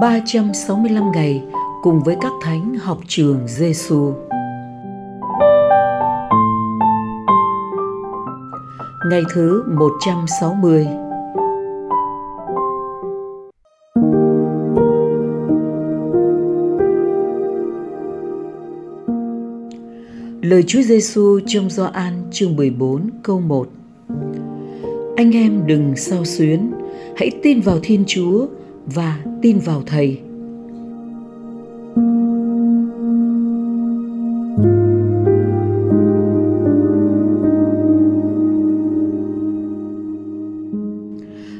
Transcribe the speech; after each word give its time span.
365 0.00 1.12
ngày 1.12 1.42
cùng 1.82 2.02
với 2.04 2.16
các 2.20 2.32
thánh 2.42 2.74
học 2.74 2.98
trường 3.08 3.48
Giêsu. 3.48 4.12
Ngày 9.10 9.22
thứ 9.34 9.62
160 9.66 10.86
Lời 20.42 20.62
Chúa 20.66 20.82
Giêsu 20.82 21.40
trong 21.46 21.70
Gioan 21.70 22.12
chương 22.30 22.56
14 22.56 23.10
câu 23.22 23.40
1 23.40 23.68
Anh 25.16 25.36
em 25.36 25.66
đừng 25.66 25.96
sao 25.96 26.24
xuyến, 26.24 26.72
hãy 27.16 27.30
tin 27.42 27.60
vào 27.60 27.78
Thiên 27.82 28.04
Chúa 28.06 28.46
và 28.94 29.24
tin 29.42 29.58
vào 29.58 29.82
Thầy. 29.86 30.18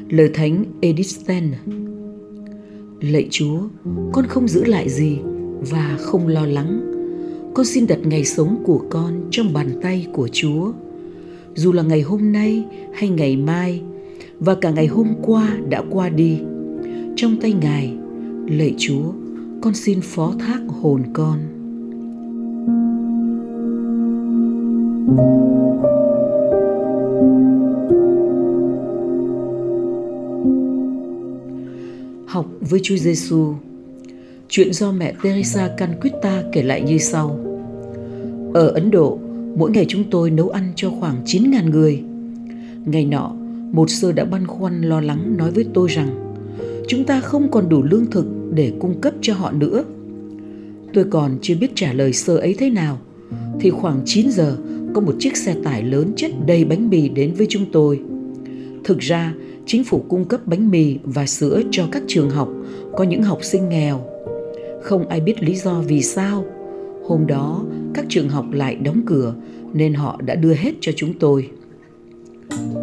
Lời 0.09 0.29
Thánh 0.33 0.63
Edith 0.81 1.07
Stein 1.07 1.43
Lạy 3.01 3.27
Chúa, 3.29 3.59
con 4.11 4.25
không 4.27 4.47
giữ 4.47 4.63
lại 4.65 4.89
gì 4.89 5.17
và 5.71 5.97
không 5.99 6.27
lo 6.27 6.45
lắng. 6.45 6.81
Con 7.53 7.65
xin 7.65 7.87
đặt 7.87 7.99
ngày 8.03 8.25
sống 8.25 8.63
của 8.65 8.81
con 8.89 9.27
trong 9.31 9.53
bàn 9.53 9.67
tay 9.81 10.07
của 10.13 10.27
Chúa. 10.31 10.71
Dù 11.55 11.71
là 11.71 11.83
ngày 11.83 12.01
hôm 12.01 12.31
nay 12.31 12.65
hay 12.93 13.09
ngày 13.09 13.37
mai 13.37 13.81
và 14.39 14.55
cả 14.55 14.71
ngày 14.71 14.87
hôm 14.87 15.07
qua 15.21 15.57
đã 15.69 15.83
qua 15.89 16.09
đi, 16.09 16.39
trong 17.21 17.35
tay 17.41 17.53
Ngài, 17.53 17.93
lạy 18.47 18.75
Chúa, 18.77 19.11
con 19.61 19.73
xin 19.73 20.01
phó 20.01 20.33
thác 20.39 20.59
hồn 20.67 21.03
con. 21.13 21.39
Học 32.27 32.45
với 32.61 32.79
Chúa 32.83 32.95
Giêsu. 32.95 33.53
Chuyện 34.49 34.73
do 34.73 34.91
mẹ 34.91 35.13
Teresa 35.23 35.69
Canquita 35.77 36.43
kể 36.51 36.63
lại 36.63 36.81
như 36.81 36.97
sau. 36.97 37.39
Ở 38.53 38.67
Ấn 38.67 38.91
Độ, 38.91 39.19
mỗi 39.55 39.71
ngày 39.71 39.85
chúng 39.87 40.03
tôi 40.11 40.31
nấu 40.31 40.49
ăn 40.49 40.71
cho 40.75 40.89
khoảng 40.99 41.23
9.000 41.25 41.69
người. 41.69 42.03
Ngày 42.85 43.05
nọ, 43.05 43.31
một 43.71 43.89
sơ 43.89 44.11
đã 44.11 44.25
băn 44.25 44.47
khoăn 44.47 44.81
lo 44.81 45.01
lắng 45.01 45.37
nói 45.37 45.51
với 45.51 45.65
tôi 45.73 45.87
rằng 45.87 46.28
chúng 46.89 47.03
ta 47.03 47.19
không 47.19 47.51
còn 47.51 47.69
đủ 47.69 47.83
lương 47.83 48.05
thực 48.05 48.25
để 48.53 48.71
cung 48.79 49.01
cấp 49.01 49.13
cho 49.21 49.33
họ 49.33 49.51
nữa. 49.51 49.83
Tôi 50.93 51.05
còn 51.09 51.37
chưa 51.41 51.55
biết 51.55 51.71
trả 51.75 51.93
lời 51.93 52.13
sơ 52.13 52.37
ấy 52.37 52.55
thế 52.59 52.69
nào, 52.69 52.97
thì 53.59 53.69
khoảng 53.69 54.01
9 54.05 54.31
giờ 54.31 54.57
có 54.93 55.01
một 55.01 55.15
chiếc 55.19 55.37
xe 55.37 55.55
tải 55.63 55.83
lớn 55.83 56.11
chất 56.15 56.31
đầy 56.45 56.65
bánh 56.65 56.89
mì 56.89 57.09
đến 57.09 57.33
với 57.33 57.47
chúng 57.49 57.65
tôi. 57.71 57.99
Thực 58.83 58.99
ra, 58.99 59.33
chính 59.65 59.83
phủ 59.83 60.03
cung 60.09 60.25
cấp 60.25 60.47
bánh 60.47 60.71
mì 60.71 60.97
và 61.03 61.25
sữa 61.25 61.61
cho 61.71 61.87
các 61.91 62.03
trường 62.07 62.29
học 62.29 62.49
có 62.97 63.03
những 63.03 63.23
học 63.23 63.39
sinh 63.41 63.69
nghèo. 63.69 64.01
Không 64.81 65.07
ai 65.07 65.19
biết 65.19 65.43
lý 65.43 65.55
do 65.55 65.81
vì 65.81 66.01
sao. 66.01 66.45
Hôm 67.07 67.27
đó, 67.27 67.65
các 67.93 68.05
trường 68.09 68.29
học 68.29 68.45
lại 68.51 68.75
đóng 68.75 69.01
cửa 69.05 69.33
nên 69.73 69.93
họ 69.93 70.19
đã 70.25 70.35
đưa 70.35 70.53
hết 70.53 70.71
cho 70.81 70.91
chúng 70.95 71.13
tôi. 71.19 71.49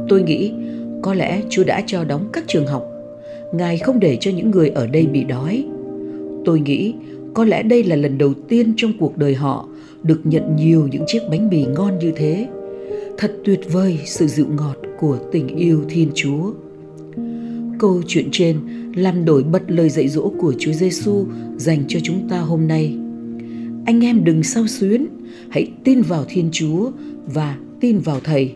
Tôi 0.09 0.23
nghĩ 0.23 0.53
có 1.03 1.15
lẽ 1.15 1.43
Chúa 1.51 1.65
đã 1.65 1.83
cho 1.87 2.05
đóng 2.05 2.29
các 2.33 2.45
trường 2.47 2.67
học 2.67 2.96
Ngài 3.53 3.79
không 3.79 4.01
để 4.01 4.17
cho 4.21 4.31
những 4.31 4.51
người 4.51 4.69
ở 4.69 4.87
đây 4.87 5.07
bị 5.07 5.25
đói. 5.25 5.65
Tôi 6.45 6.61
nghĩ 6.61 6.95
có 7.35 7.45
lẽ 7.45 7.63
đây 7.63 7.85
là 7.85 7.97
lần 7.97 8.19
đầu 8.19 8.35
tiên 8.49 8.73
trong 8.77 8.93
cuộc 8.99 9.19
đời 9.19 9.35
họ 9.35 9.69
được 10.03 10.21
nhận 10.25 10.57
nhiều 10.57 10.89
những 10.91 11.05
chiếc 11.07 11.21
bánh 11.31 11.49
mì 11.49 11.65
ngon 11.65 11.99
như 11.99 12.13
thế. 12.17 12.49
Thật 13.19 13.37
tuyệt 13.45 13.61
vời 13.73 13.99
sự 14.05 14.27
dịu 14.27 14.47
ngọt 14.57 14.77
của 15.01 15.19
tình 15.33 15.49
yêu 15.49 15.85
Thiên 15.89 16.11
Chúa. 16.15 16.53
Câu 17.79 18.03
chuyện 18.07 18.29
trên 18.33 18.57
làm 18.97 19.25
nổi 19.25 19.43
bật 19.43 19.63
lời 19.71 19.89
dạy 19.89 20.09
dỗ 20.09 20.33
của 20.41 20.55
Chúa 20.59 20.73
Giêsu 20.73 21.25
dành 21.57 21.85
cho 21.89 22.01
chúng 22.03 22.29
ta 22.29 22.39
hôm 22.39 22.69
nay. 22.69 22.99
Anh 23.87 24.05
em 24.05 24.25
đừng 24.25 24.43
sao 24.43 24.67
xuyến, 24.67 25.07
hãy 25.49 25.71
tin 25.85 26.03
vào 26.03 26.25
Thiên 26.29 26.49
Chúa 26.53 26.91
và 27.35 27.59
tin 27.81 27.99
vào 27.99 28.21
Thầy. 28.25 28.55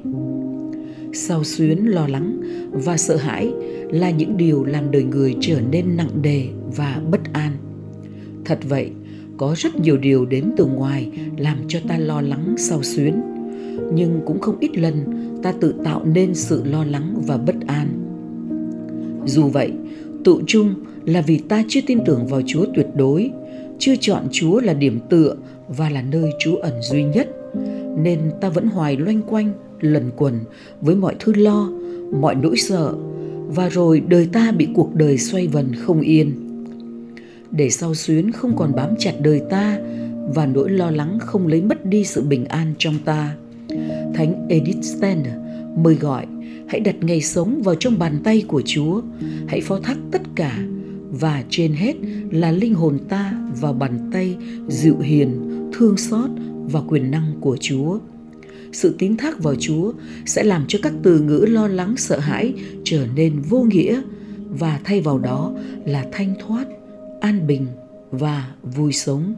Sao 1.13 1.45
xuyến 1.45 1.87
lo 1.87 2.07
lắng 2.07 2.41
và 2.73 2.97
sợ 2.97 3.17
hãi 3.17 3.53
là 3.91 4.11
những 4.11 4.37
điều 4.37 4.65
làm 4.65 4.91
đời 4.91 5.03
người 5.03 5.37
trở 5.41 5.61
nên 5.71 5.97
nặng 5.97 6.23
nề 6.23 6.43
và 6.77 7.01
bất 7.11 7.21
an. 7.33 7.53
Thật 8.45 8.59
vậy, 8.69 8.91
có 9.37 9.55
rất 9.57 9.81
nhiều 9.81 9.97
điều 9.97 10.27
đến 10.27 10.53
từ 10.57 10.67
ngoài 10.67 11.11
làm 11.37 11.57
cho 11.69 11.79
ta 11.89 11.99
lo 11.99 12.21
lắng 12.21 12.55
sao 12.59 12.83
xuyến. 12.83 13.21
Nhưng 13.93 14.21
cũng 14.27 14.41
không 14.41 14.59
ít 14.61 14.79
lần 14.79 14.95
ta 15.43 15.53
tự 15.53 15.75
tạo 15.85 16.05
nên 16.05 16.35
sự 16.35 16.65
lo 16.65 16.85
lắng 16.85 17.23
và 17.27 17.37
bất 17.37 17.55
an. 17.67 17.89
Dù 19.27 19.49
vậy, 19.49 19.73
tụ 20.25 20.41
chung 20.47 20.75
là 21.05 21.21
vì 21.21 21.39
ta 21.39 21.65
chưa 21.69 21.81
tin 21.87 21.99
tưởng 22.07 22.27
vào 22.27 22.43
chúa 22.47 22.65
tuyệt 22.75 22.87
đối, 22.95 23.31
chưa 23.79 23.95
chọn 24.01 24.29
chúa 24.31 24.61
là 24.61 24.75
điểm 24.75 24.99
tựa 25.11 25.37
và 25.69 25.91
là 25.91 26.03
nơi 26.03 26.31
trú 26.39 26.57
ẩn 26.57 26.75
duy 26.83 27.05
nhất, 27.05 27.29
nên 27.99 28.21
ta 28.41 28.49
vẫn 28.49 28.67
hoài 28.67 28.97
loanh 28.97 29.23
quanh 29.23 29.53
lần 29.81 30.11
quần 30.17 30.41
với 30.81 30.95
mọi 30.95 31.15
thứ 31.19 31.33
lo, 31.33 31.71
mọi 32.21 32.35
nỗi 32.35 32.57
sợ, 32.57 32.95
và 33.49 33.69
rồi 33.69 34.01
đời 34.01 34.29
ta 34.33 34.53
bị 34.53 34.69
cuộc 34.75 34.95
đời 34.95 35.19
xoay 35.19 35.47
vần 35.47 35.75
không 35.75 36.01
yên. 36.01 36.33
Để 37.51 37.71
sau 37.71 37.95
xuyến 37.95 38.33
không 38.33 38.57
còn 38.57 38.73
bám 38.77 38.91
chặt 38.99 39.13
đời 39.23 39.41
ta, 39.51 39.79
và 40.35 40.47
nỗi 40.47 40.71
lo 40.71 40.91
lắng 40.91 41.19
không 41.21 41.47
lấy 41.47 41.63
mất 41.63 41.87
đi 41.87 42.05
sự 42.05 42.23
bình 42.23 42.45
an 42.45 42.75
trong 42.79 42.95
ta, 43.05 43.37
thánh 44.15 44.47
edith 44.49 44.83
steiner 44.83 45.35
mời 45.77 45.95
gọi, 45.95 46.27
hãy 46.69 46.81
đặt 46.81 46.97
ngày 47.01 47.21
sống 47.21 47.63
vào 47.63 47.75
trong 47.75 47.99
bàn 47.99 48.21
tay 48.25 48.45
của 48.49 48.63
chúa, 48.65 49.01
hãy 49.47 49.61
phó 49.61 49.79
thác 49.81 49.97
tất 50.11 50.23
cả, 50.35 50.59
và 51.11 51.45
trên 51.51 51.73
hết 51.73 51.97
là 52.31 52.51
linh 52.53 52.75
hồn 52.75 52.99
ta 53.09 53.35
vào 53.61 53.73
bàn 53.73 54.11
tay 54.13 54.37
dịu 54.69 54.99
hiền, 54.99 55.41
thương 55.73 55.97
xót 55.97 56.31
và 56.73 56.81
quyền 56.89 57.11
năng 57.11 57.33
của 57.41 57.57
chúa 57.61 57.99
sự 58.73 58.95
tín 58.99 59.17
thác 59.17 59.43
vào 59.43 59.55
Chúa 59.55 59.93
sẽ 60.27 60.45
làm 60.45 60.65
cho 60.69 60.79
các 60.83 60.93
từ 61.03 61.21
ngữ 61.21 61.45
lo 61.49 61.69
lắng 61.69 61.97
sợ 61.97 62.19
hãi 62.19 62.55
trở 62.85 63.07
nên 63.15 63.41
vô 63.41 63.63
nghĩa 63.63 64.03
và 64.49 64.81
thay 64.85 65.01
vào 65.01 65.19
đó 65.19 65.53
là 65.87 66.07
thanh 66.13 66.35
thoát, 66.47 66.65
an 67.21 67.47
bình 67.47 67.67
và 68.11 68.55
vui 68.63 68.93
sống. 68.93 69.35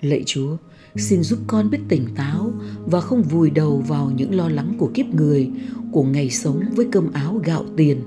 Lạy 0.00 0.22
Chúa, 0.26 0.56
xin 0.96 1.22
giúp 1.22 1.38
con 1.46 1.70
biết 1.70 1.78
tỉnh 1.88 2.04
táo 2.16 2.52
và 2.86 3.00
không 3.00 3.22
vùi 3.22 3.50
đầu 3.50 3.84
vào 3.88 4.10
những 4.16 4.34
lo 4.34 4.48
lắng 4.48 4.74
của 4.78 4.90
kiếp 4.94 5.06
người, 5.14 5.50
của 5.92 6.02
ngày 6.02 6.30
sống 6.30 6.62
với 6.74 6.86
cơm 6.92 7.12
áo 7.12 7.40
gạo 7.44 7.64
tiền, 7.76 8.00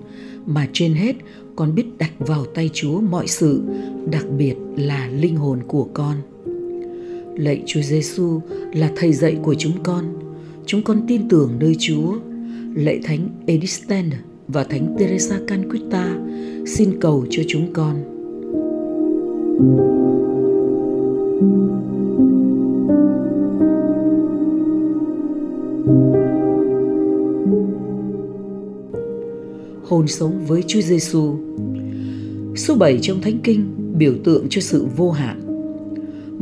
mà 0.46 0.68
trên 0.74 0.94
hết 0.94 1.16
con 1.56 1.76
biết 1.76 1.98
đặt 1.98 2.12
vào 2.20 2.46
tay 2.46 2.70
Chúa 2.74 3.02
mọi 3.02 3.28
sự, 3.28 3.62
đặc 4.12 4.26
biệt 4.38 4.56
là 4.76 5.08
linh 5.08 5.36
hồn 5.36 5.60
của 5.68 5.90
con. 5.94 6.16
Lạy 7.36 7.64
Chúa 7.66 7.82
Giêsu 7.82 8.42
là 8.74 8.92
thầy 8.96 9.14
dạy 9.14 9.38
của 9.44 9.56
chúng 9.58 9.84
con. 9.84 10.06
Chúng 10.66 10.82
con 10.82 11.02
tin 11.08 11.30
tưởng 11.30 11.52
nơi 11.60 11.76
Chúa. 11.80 12.14
Lạy 12.76 13.00
Thánh 13.04 13.30
Edith 13.46 13.90
và 14.48 14.64
Thánh 14.64 14.96
Teresa 15.00 15.40
Canquita 15.48 16.18
xin 16.68 17.00
cầu 17.02 17.26
cho 17.30 17.44
chúng 17.48 17.74
con. 17.74 17.96
Hồn 29.84 30.08
sống 30.08 30.46
với 30.48 30.64
Chúa 30.68 30.82
Giêsu. 30.82 31.36
Số 32.56 32.76
7 32.76 33.00
trong 33.02 33.22
Thánh 33.22 33.38
Kinh 33.44 33.66
biểu 33.98 34.14
tượng 34.24 34.46
cho 34.50 34.62
sự 34.62 34.86
vô 34.98 35.12
hạn 35.12 35.43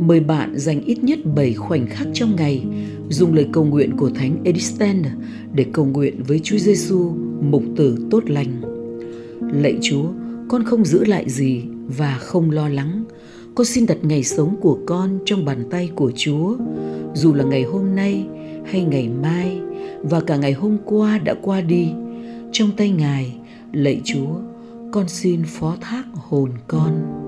mời 0.06 0.20
bạn 0.20 0.58
dành 0.58 0.80
ít 0.80 1.04
nhất 1.04 1.18
7 1.34 1.54
khoảnh 1.54 1.86
khắc 1.86 2.08
trong 2.14 2.36
ngày 2.36 2.64
dùng 3.08 3.34
lời 3.34 3.46
cầu 3.52 3.64
nguyện 3.64 3.96
của 3.96 4.10
Thánh 4.10 4.36
Edith 4.44 4.82
để 5.54 5.66
cầu 5.72 5.84
nguyện 5.84 6.22
với 6.26 6.38
Chúa 6.38 6.58
Giêsu, 6.58 7.12
mục 7.40 7.62
tử 7.76 7.96
tốt 8.10 8.22
lành. 8.26 8.60
Lạy 9.62 9.78
Chúa, 9.82 10.04
con 10.48 10.64
không 10.64 10.84
giữ 10.84 11.04
lại 11.04 11.24
gì 11.30 11.62
và 11.96 12.18
không 12.20 12.50
lo 12.50 12.68
lắng. 12.68 13.04
Con 13.54 13.66
xin 13.66 13.86
đặt 13.86 13.98
ngày 14.02 14.24
sống 14.24 14.56
của 14.60 14.78
con 14.86 15.18
trong 15.24 15.44
bàn 15.44 15.64
tay 15.70 15.90
của 15.94 16.12
Chúa, 16.16 16.56
dù 17.14 17.34
là 17.34 17.44
ngày 17.44 17.62
hôm 17.62 17.94
nay 17.94 18.26
hay 18.64 18.84
ngày 18.84 19.08
mai 19.22 19.60
và 20.02 20.20
cả 20.20 20.36
ngày 20.36 20.52
hôm 20.52 20.76
qua 20.84 21.18
đã 21.18 21.34
qua 21.42 21.60
đi. 21.60 21.88
Trong 22.52 22.70
tay 22.76 22.90
Ngài, 22.90 23.36
lạy 23.72 24.00
Chúa, 24.04 24.36
con 24.92 25.08
xin 25.08 25.42
phó 25.46 25.76
thác 25.80 26.04
hồn 26.14 26.50
con. 26.68 27.22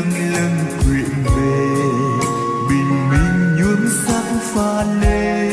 Lưng 0.00 0.32
lưng 0.34 0.56
quyện 0.84 1.24
về. 1.24 1.66
Bình 2.68 3.08
minh 3.10 3.56
nhuốm 3.56 3.88
sắc 4.06 4.24
pha 4.54 4.84
lê 5.00 5.50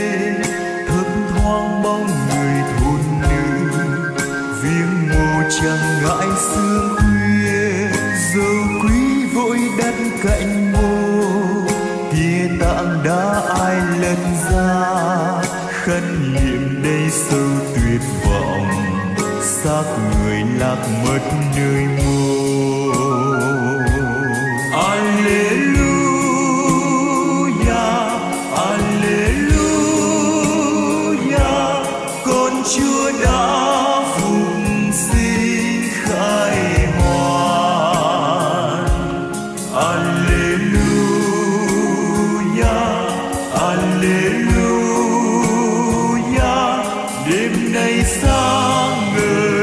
thấp 0.87 1.07
thoáng 1.29 1.83
bóng 1.83 2.05
người 2.05 2.61
thôn 2.79 2.99
nữ. 3.21 3.41
Viếng 4.61 5.09
mồ 5.09 5.49
chẳng 5.61 6.03
ngại 6.03 6.27
sương 6.51 6.95
khuya, 6.95 7.87
dầu 8.35 8.55
quý 8.83 9.25
vội 9.33 9.57
đất 9.77 9.95
cạnh 10.23 10.73
mồ. 10.73 11.21
Kia 12.11 12.47
tạng 12.59 13.03
đã 13.03 13.41
ai 13.59 13.75
lần 13.99 14.17
ra, 14.51 14.85
khấn 15.83 16.33
niệm 16.33 16.83
đây 16.83 17.09
sâu 17.09 17.49
tuyệt 17.75 18.01
vọng. 18.25 18.67
Xác 19.41 19.83
người 20.23 20.43
lạc 20.59 20.87
mất 21.05 21.19
nơi 21.55 21.87
Leyla'yı 47.77 48.05
sandım 48.05 49.56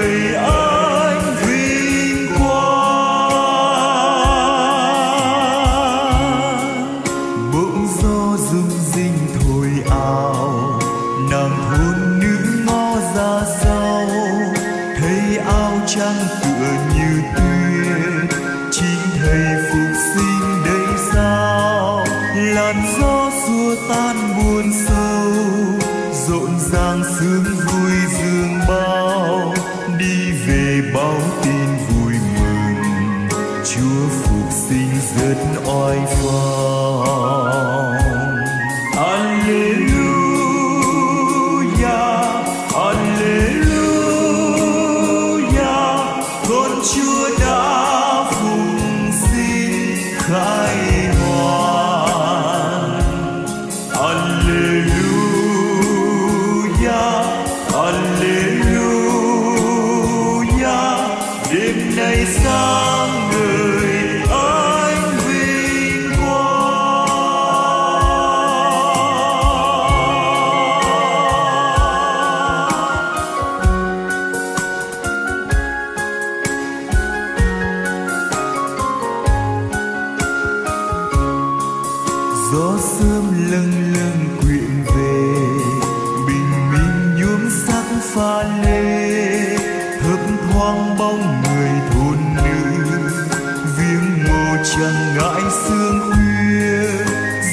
khuya, 96.11 96.89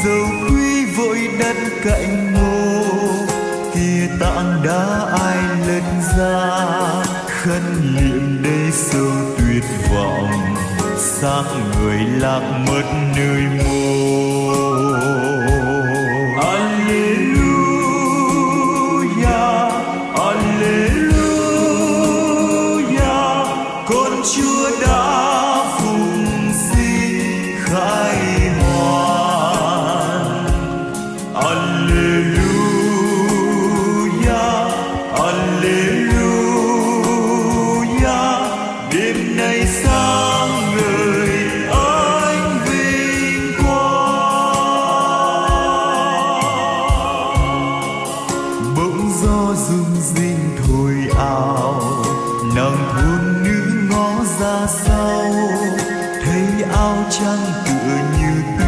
dầu 0.03 0.25
quý 0.49 0.85
vội 0.85 1.17
đất 1.39 1.57
cạnh 1.83 2.33
ngô 2.33 2.81
kia 3.75 4.07
tạng 4.19 4.61
đã 4.65 5.05
ai 5.21 5.37
lật 5.67 5.83
ra 6.17 6.61
khấn 7.27 7.95
niệm 7.95 8.43
đây 8.43 8.71
sâu 8.71 9.11
tuyệt 9.37 9.63
vọng, 9.93 10.55
xác 10.97 11.43
người 11.75 11.97
lạc 12.19 12.63
mất 12.67 12.83
nơi 13.15 13.43
mô 13.63 13.90
vui 57.21 57.99
như 58.17 58.43
bao 58.59 58.60